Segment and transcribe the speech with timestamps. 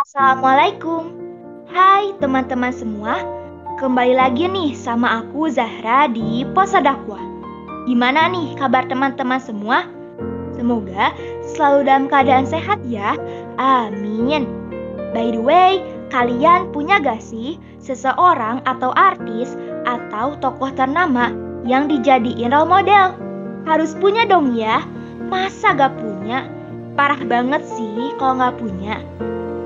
[0.00, 1.12] Assalamualaikum.
[1.68, 3.20] Hai teman-teman semua.
[3.76, 7.20] Kembali lagi nih sama aku Zahra di Posa Dakwah.
[7.84, 9.84] Gimana nih kabar teman-teman semua?
[10.56, 11.12] Semoga
[11.52, 13.12] selalu dalam keadaan sehat ya.
[13.60, 14.48] Amin.
[15.12, 19.52] By the way, kalian punya gak sih seseorang atau artis
[19.84, 21.28] atau tokoh ternama
[21.68, 23.12] yang dijadiin role model?
[23.68, 24.80] Harus punya dong ya.
[25.28, 26.48] Masa gak punya?
[26.96, 28.96] Parah banget sih kalau gak punya.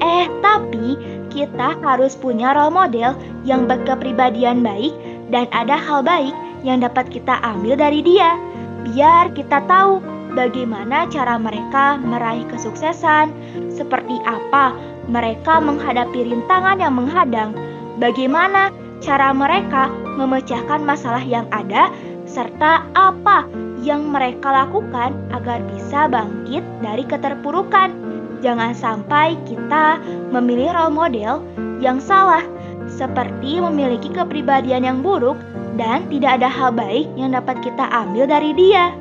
[0.05, 1.01] Eh, tapi
[1.33, 3.17] kita harus punya role model
[3.49, 4.93] yang berkepribadian baik
[5.33, 8.37] dan ada hal baik yang dapat kita ambil dari dia.
[8.85, 10.05] Biar kita tahu
[10.37, 13.33] bagaimana cara mereka meraih kesuksesan,
[13.73, 14.77] seperti apa
[15.09, 17.57] mereka menghadapi rintangan yang menghadang,
[17.97, 18.69] bagaimana
[19.01, 19.89] cara mereka
[20.21, 21.89] memecahkan masalah yang ada,
[22.29, 23.49] serta apa
[23.85, 28.04] yang mereka lakukan agar bisa bangkit dari keterpurukan.
[28.41, 30.01] Jangan sampai kita
[30.33, 31.35] memilih role model
[31.79, 32.43] yang salah,
[32.91, 35.39] seperti memiliki kepribadian yang buruk
[35.75, 38.95] dan tidak ada hal baik yang dapat kita ambil dari dia.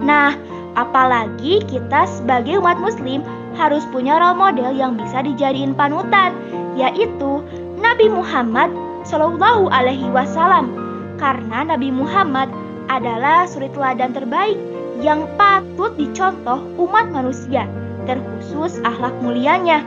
[0.00, 0.36] Nah,
[0.76, 3.24] apalagi kita sebagai umat muslim
[3.58, 6.36] harus punya role model yang bisa dijadiin panutan,
[6.76, 7.44] yaitu
[7.80, 8.70] Nabi Muhammad
[9.08, 10.72] Shallallahu Alaihi Wasallam.
[11.20, 12.48] Karena Nabi Muhammad
[12.88, 14.56] adalah suri teladan terbaik
[15.00, 17.64] yang patut dicontoh umat manusia
[18.10, 19.86] terkhusus akhlak mulianya.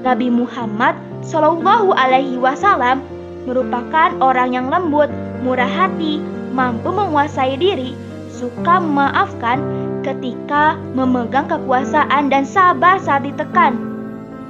[0.00, 3.04] Nabi Muhammad Shallallahu Alaihi Wasallam
[3.44, 5.12] merupakan orang yang lembut,
[5.44, 6.24] murah hati,
[6.56, 7.92] mampu menguasai diri,
[8.32, 9.60] suka memaafkan
[10.00, 13.76] ketika memegang kekuasaan dan sabar saat ditekan.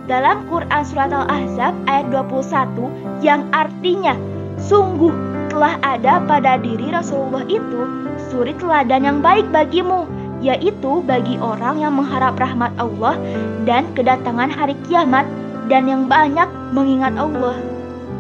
[0.07, 4.17] Dalam Quran Surat Al-Ahzab ayat 21 yang artinya
[4.57, 5.13] sungguh
[5.53, 7.85] telah ada pada diri Rasulullah itu
[8.29, 13.19] suri teladan yang baik bagimu yaitu bagi orang yang mengharap rahmat Allah
[13.67, 15.27] dan kedatangan hari kiamat
[15.67, 17.59] dan yang banyak mengingat Allah.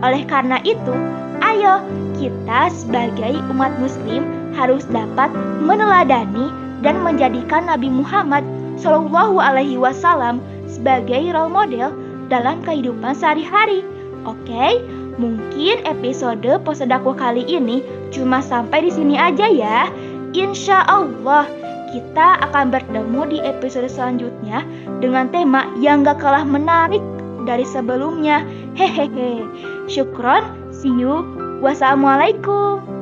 [0.02, 0.94] Oleh karena itu,
[1.42, 1.82] ayo
[2.18, 5.30] kita sebagai umat muslim harus dapat
[5.62, 6.50] meneladani
[6.82, 8.42] dan menjadikan Nabi Muhammad
[8.78, 10.38] Shallallahu alaihi wasallam
[10.70, 11.90] sebagai role model
[12.30, 13.82] dalam kehidupan sehari-hari.
[14.22, 14.82] Oke,
[15.18, 17.82] mungkin episode Posedakwa kali ini
[18.14, 19.90] cuma sampai di sini aja ya.
[20.36, 21.48] Insya Allah
[21.92, 24.64] kita akan bertemu di episode selanjutnya
[25.00, 27.00] dengan tema yang gak kalah menarik
[27.48, 28.44] dari sebelumnya.
[28.76, 29.44] Hehehe.
[29.88, 30.44] Syukron,
[30.74, 31.24] see you.
[31.64, 32.97] Wassalamualaikum.